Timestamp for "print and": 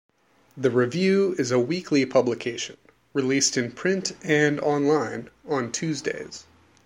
3.71-4.59